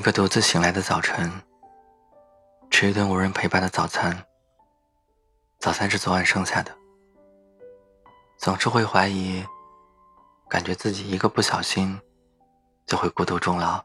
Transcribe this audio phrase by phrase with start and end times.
[0.00, 1.30] 一个独自醒来的早晨，
[2.70, 4.24] 吃一顿无人陪伴的早餐。
[5.58, 6.74] 早餐是昨晚剩下的，
[8.38, 9.44] 总是会怀疑，
[10.48, 12.00] 感觉自己一个不小心
[12.86, 13.84] 就会孤独终老。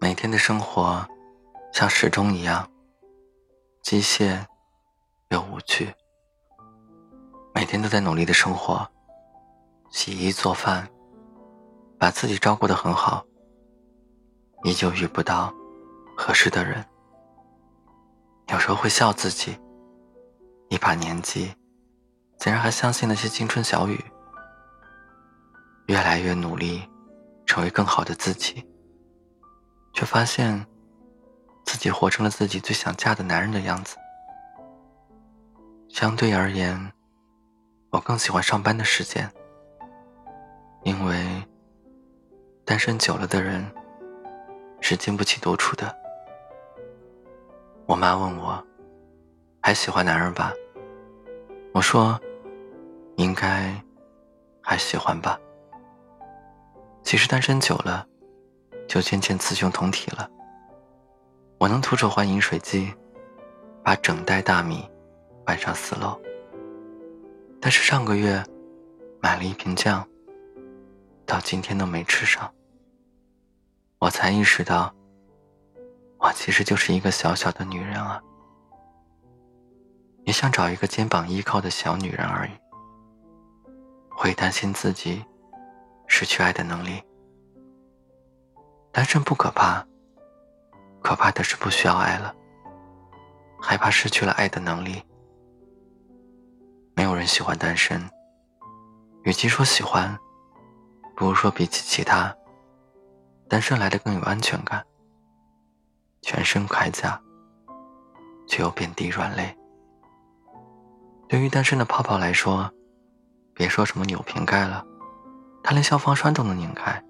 [0.00, 1.06] 每天的生活
[1.74, 2.66] 像时钟一样
[3.82, 4.46] 机械
[5.28, 5.92] 又无趣，
[7.52, 8.88] 每天都在努力的生活，
[9.90, 10.88] 洗衣做饭，
[11.98, 13.22] 把自己照顾得很好。
[14.64, 15.54] 依旧遇不到
[16.16, 16.84] 合适的人，
[18.48, 19.56] 有时候会笑自己，
[20.68, 21.54] 一把年纪，
[22.38, 24.04] 竟然还相信那些青春小语。
[25.86, 26.82] 越来越努力，
[27.46, 28.66] 成为更好的自己，
[29.94, 30.66] 却发现
[31.64, 33.96] 自己活成了自己最想嫁的男人的样子。
[35.88, 36.92] 相对而言，
[37.90, 39.32] 我更喜欢上班的时间，
[40.82, 41.42] 因为
[42.64, 43.64] 单身久了的人。
[44.80, 45.94] 是经不起独处的。
[47.86, 48.62] 我妈问我，
[49.60, 50.52] 还喜欢男人吧？
[51.72, 52.20] 我说，
[53.16, 53.74] 应该
[54.60, 55.38] 还喜欢吧。
[57.02, 58.06] 其实单身久了，
[58.86, 60.28] 就渐渐雌雄同体了。
[61.58, 62.92] 我能徒手换饮水机，
[63.82, 64.88] 把整袋大米
[65.44, 66.20] 搬上四楼。
[67.60, 68.44] 但是上个月
[69.20, 70.06] 买了一瓶酱，
[71.24, 72.52] 到今天都没吃上。
[74.00, 74.94] 我才意识到，
[76.18, 78.22] 我其实就是一个小小的女人啊，
[80.24, 82.50] 也想找一个肩膀依靠的小女人而已。
[84.10, 85.24] 会担心自己
[86.06, 87.02] 失去爱的能力，
[88.92, 89.84] 单身不可怕，
[91.02, 92.34] 可怕的是不需要爱了，
[93.60, 95.02] 害怕失去了爱的能力。
[96.94, 98.08] 没有人喜欢单身，
[99.22, 100.16] 与其说喜欢，
[101.16, 102.32] 不如说比起其他。
[103.48, 104.84] 单身来的更有安全感，
[106.20, 107.18] 全身铠甲，
[108.46, 109.56] 却又遍地软肋。
[111.26, 112.70] 对于单身的泡泡来说，
[113.54, 114.84] 别说什么扭瓶盖了，
[115.62, 117.02] 他连消防栓都能拧开。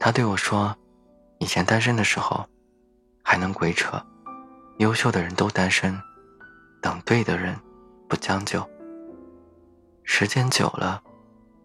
[0.00, 0.74] 他对我说
[1.40, 2.46] ：“以前单身的时候，
[3.22, 4.02] 还能鬼扯，
[4.78, 6.00] 优秀的人都单身，
[6.80, 7.54] 等对的人，
[8.08, 8.66] 不将就。
[10.04, 11.02] 时间久了，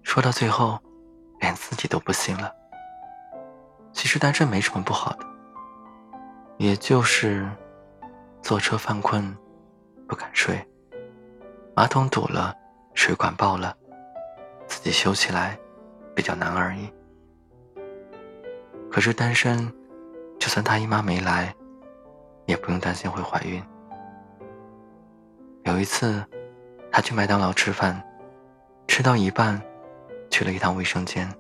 [0.03, 0.79] 说到最后，
[1.39, 2.51] 连自己都不信了。”
[3.94, 5.25] 其实单身没什么不好的，
[6.57, 7.47] 也就是
[8.41, 9.35] 坐车犯困，
[10.07, 10.66] 不敢睡，
[11.75, 12.56] 马桶堵了，
[12.94, 13.75] 水管爆了，
[14.68, 15.57] 自己修起来
[16.16, 16.91] 比较难而已。
[18.90, 19.72] 可是单身，
[20.40, 21.53] 就算大姨妈没来，
[22.46, 23.63] 也不用担心会怀孕。
[25.63, 26.25] 有一次，
[26.91, 28.02] 他去麦当劳吃饭，
[28.88, 29.62] 吃到一半，
[30.29, 31.31] 去了一趟卫生间，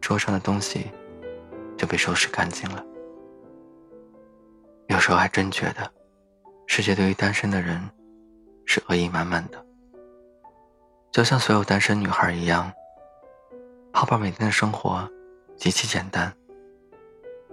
[0.00, 0.90] 桌上的东西。
[1.80, 2.84] 就被收拾干净了。
[4.88, 5.90] 有时候还真觉得，
[6.66, 7.80] 世界对于单身的人
[8.66, 9.64] 是恶意满满的。
[11.10, 12.70] 就像所有单身女孩一样，
[13.94, 15.08] 泡泡每天的生活
[15.56, 16.30] 极其简单。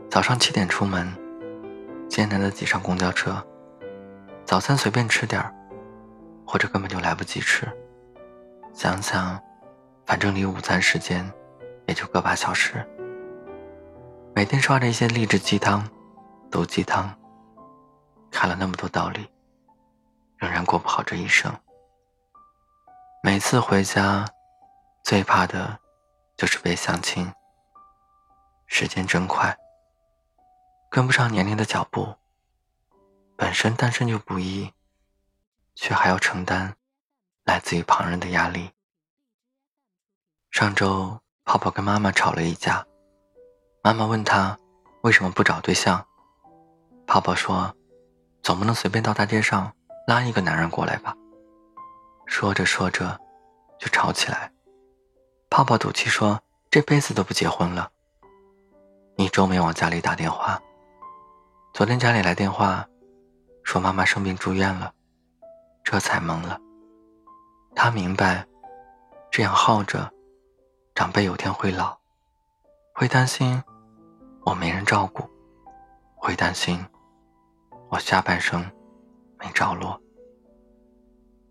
[0.10, 1.08] 早上七点出门，
[2.10, 3.42] 艰难的挤上公交车，
[4.44, 5.56] 早餐随便吃点儿，
[6.46, 7.66] 或者根本就来不及吃。
[8.74, 9.42] 想想，
[10.06, 11.26] 反正离午餐时间
[11.86, 12.86] 也就个把小时。
[14.38, 15.84] 每天刷着一些励志鸡汤、
[16.52, 17.12] 毒鸡汤，
[18.30, 19.28] 看了那么多道理，
[20.36, 21.52] 仍然过不好这一生。
[23.24, 24.28] 每次回家，
[25.04, 25.80] 最怕的
[26.36, 27.34] 就是被相亲。
[28.68, 29.58] 时间真快，
[30.92, 32.14] 跟不上年龄的脚步。
[33.36, 34.72] 本身单身就不易，
[35.74, 36.76] 却还要承担
[37.44, 38.70] 来自于旁人的压力。
[40.52, 42.86] 上周，泡泡跟妈妈吵了一架。
[43.88, 44.60] 妈妈问他
[45.04, 46.06] 为什么不找对象，
[47.06, 47.74] 泡泡说
[48.44, 49.74] ：“总不能随便到大街上
[50.06, 51.16] 拉一个男人过来吧。”
[52.28, 53.18] 说着说着，
[53.80, 54.52] 就吵起来。
[55.50, 56.38] 泡泡赌气说
[56.70, 57.90] ：“这辈子都不结婚了。”
[59.16, 60.62] 一周没往家里打电话。
[61.74, 62.86] 昨天家里来电话，
[63.64, 64.94] 说妈妈生病住院了，
[65.86, 66.60] 这才懵了。
[67.74, 68.46] 他明白，
[69.32, 70.12] 这样耗着，
[70.94, 71.98] 长辈有天会老，
[72.94, 73.64] 会担心。
[74.48, 75.30] 我没人照顾，
[76.16, 76.80] 会担心
[77.90, 78.64] 我下半生
[79.38, 80.02] 没着落。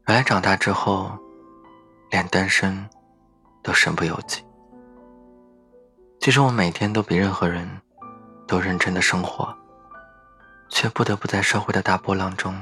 [0.06, 1.10] 原来长大之后，
[2.10, 2.88] 连单身
[3.62, 4.43] 都身不由己。
[6.20, 7.69] 其实我每天都比任何人
[8.48, 9.54] 都认真的生活，
[10.70, 12.58] 却不得不在社会的大波浪中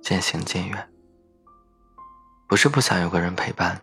[0.00, 0.88] 渐行渐远。
[2.46, 3.76] 不是不想有个人陪伴，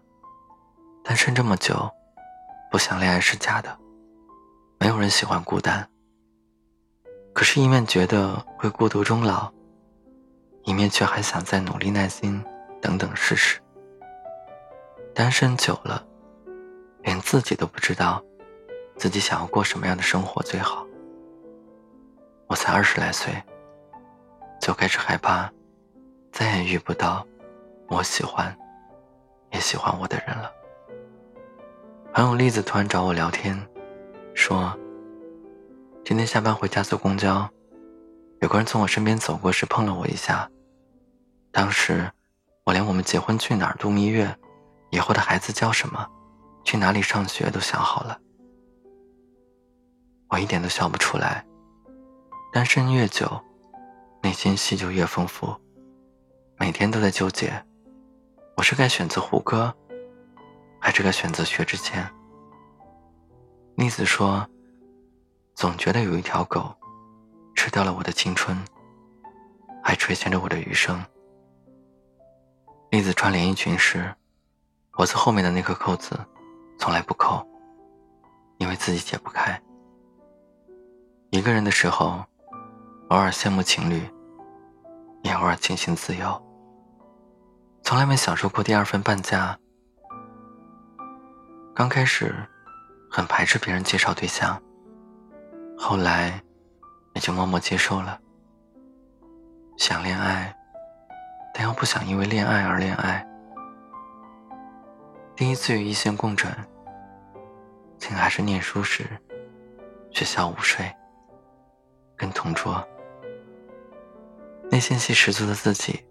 [1.03, 1.91] 单身这么久，
[2.71, 3.77] 不想恋爱是假的。
[4.81, 5.85] 没有人喜欢孤单，
[7.33, 9.51] 可是，一面觉得会孤独终老，
[10.63, 12.41] 一面却还想再努力耐心
[12.81, 13.59] 等等试试。
[15.13, 16.01] 单身久了，
[17.01, 18.23] 连自己都不知道
[18.95, 20.87] 自己想要过什么样的生活最好。
[22.47, 23.33] 我才二十来岁，
[24.61, 25.51] 就开始害怕
[26.31, 27.27] 再也遇不到
[27.89, 28.57] 我喜欢
[29.51, 30.49] 也喜欢我的人了。
[32.13, 33.68] 朋友栗子突然找我聊天。
[34.39, 34.73] 说
[36.05, 37.47] ：“今天下班回家坐公交，
[38.39, 40.49] 有个人从我身边走过时碰了我一下。
[41.51, 42.09] 当时，
[42.63, 44.33] 我连我们结婚去哪儿度蜜月，
[44.91, 46.07] 以后的孩子叫什么，
[46.63, 48.17] 去哪里上学都想好了。
[50.29, 51.45] 我一点都笑不出来。
[52.53, 53.29] 单身越久，
[54.23, 55.53] 内心戏就越丰富，
[56.57, 57.51] 每天都在纠结：
[58.55, 59.75] 我是该选择胡歌，
[60.79, 62.09] 还是该选择薛之谦？”
[63.79, 64.45] 栗子说
[65.55, 66.75] ：“总觉得有一条狗，
[67.55, 68.61] 吃掉了我的青春，
[69.81, 71.01] 还垂涎着我的余生。”
[72.91, 74.13] 栗子穿连衣裙时，
[74.91, 76.19] 脖子后面的那颗扣子
[76.77, 77.41] 从来不扣，
[78.57, 79.57] 因为自己解不开。
[81.29, 82.21] 一个人的时候，
[83.11, 84.03] 偶尔羡慕情侣，
[85.23, 86.45] 也偶尔庆幸自由。
[87.81, 89.57] 从来没享受过第二份半价。
[91.73, 92.35] 刚开始。
[93.09, 94.61] 很排斥别人介绍对象，
[95.77, 96.41] 后来
[97.15, 98.19] 也就默默接受了。
[99.77, 100.55] 想恋爱，
[101.53, 103.25] 但又不想因为恋爱而恋爱。
[105.35, 106.53] 第一次与异性共枕，
[107.97, 109.05] 竟还是念书时，
[110.11, 110.93] 学校午睡，
[112.15, 112.85] 跟同桌。
[114.69, 116.03] 内心戏十足的自己，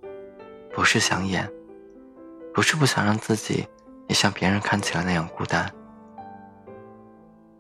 [0.75, 1.49] 不是想演，
[2.53, 3.69] 不是不想让自己
[4.09, 5.73] 也像别人看起来那样孤单。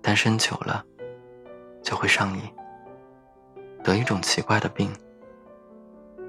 [0.00, 0.84] 单身久了，
[1.82, 2.42] 就会上瘾，
[3.82, 4.90] 得一种奇怪的病。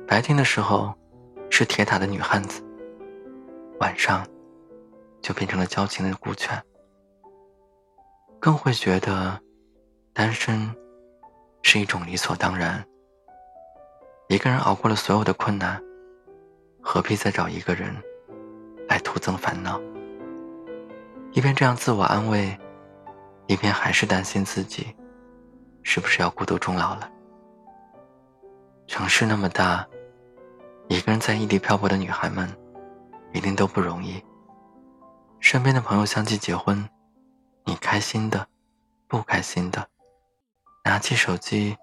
[0.08, 0.94] 白天的时候
[1.50, 2.62] 是铁打的女汉子，
[3.80, 4.26] 晚上
[5.22, 6.62] 就变成了矫情的孤犬。
[8.40, 9.40] 更会觉得
[10.14, 10.74] 单身
[11.62, 12.84] 是一种理所当然。
[14.30, 15.82] 一个人熬过了所有的困难，
[16.82, 17.96] 何必再找一个人
[18.88, 19.80] 来徒增烦恼？
[21.32, 22.58] 一边这样自我安慰。
[23.50, 24.96] 一边还是担心自己，
[25.82, 27.12] 是不是要孤独终老了？
[28.86, 29.88] 城市那么大，
[30.88, 32.48] 一个人在异地漂泊的女孩们，
[33.34, 34.24] 一定都不容易。
[35.40, 36.88] 身边的朋友相继结婚，
[37.66, 38.48] 你开心的，
[39.08, 39.90] 不开心的，
[40.86, 41.76] 拿起手机，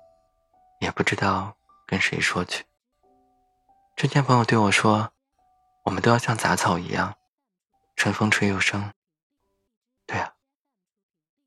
[0.78, 1.52] 也不知道
[1.84, 2.64] 跟谁说去。
[3.96, 5.10] 之前朋友对我说
[5.86, 7.16] ：“我们都要像杂草一样，
[7.96, 8.92] 春风吹又生。”
[10.06, 10.35] 对啊。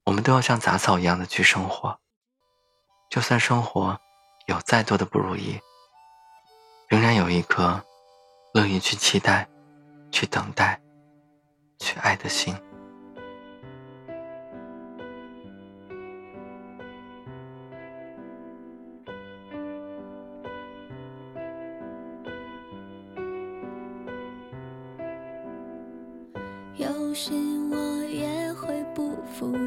[0.09, 1.99] 我们都要像杂草一样的去生活，
[3.11, 3.95] 就算生活
[4.47, 5.59] 有再多的不如意，
[6.87, 7.79] 仍然有一颗
[8.55, 9.47] 乐意去期待、
[10.11, 10.81] 去等待、
[11.77, 12.59] 去爱的心。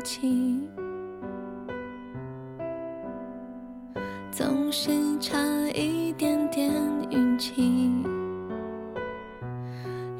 [0.03, 0.69] 情，
[4.31, 4.91] 总是
[5.21, 5.39] 差
[5.75, 6.71] 一点点
[7.11, 7.91] 运气。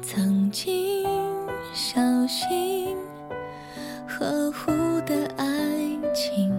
[0.01, 1.05] 曾经
[1.73, 2.95] 小心
[4.07, 4.71] 呵护
[5.05, 5.45] 的爱
[6.13, 6.51] 情，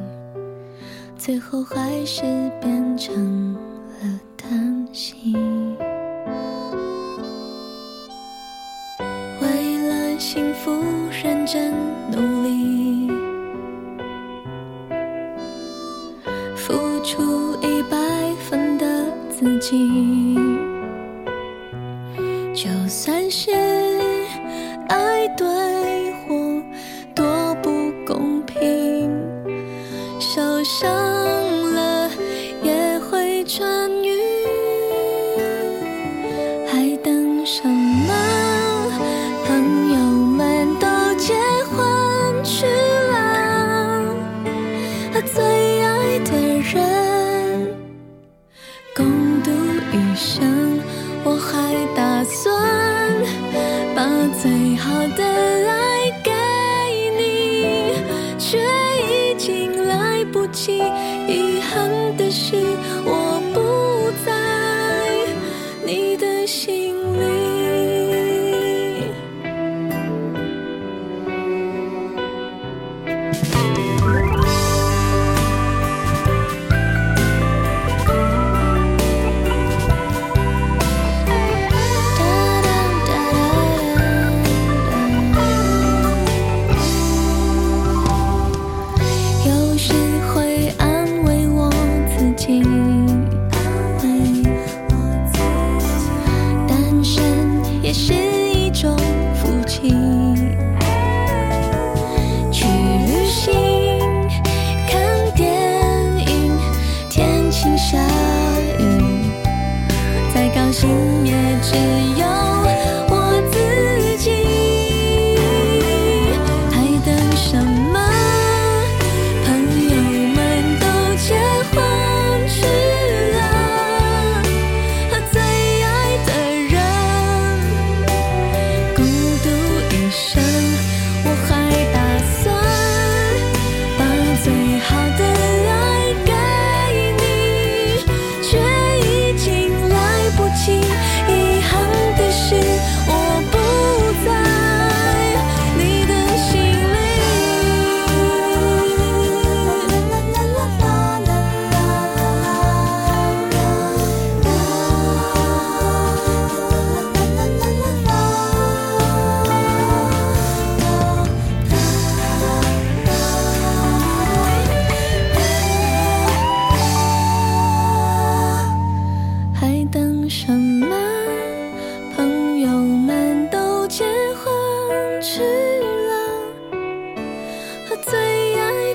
[1.16, 2.23] 最后还是
[2.61, 5.35] 变成了担心。
[10.16, 10.73] 幸福，
[11.23, 11.73] 认真
[12.11, 12.74] 努力，
[17.04, 17.99] 出一百
[18.49, 20.38] 分的自己，
[22.54, 23.50] 就算是
[24.88, 25.46] 爱对
[26.26, 26.62] 或
[27.14, 29.11] 多不公平，
[30.18, 30.88] 受伤
[31.75, 32.11] 了
[32.62, 34.02] 也会穿
[54.84, 56.30] 好的爱给
[57.16, 57.96] 你，
[58.38, 58.58] 却
[59.08, 60.82] 已经来不及。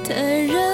[0.10, 0.69] 的人。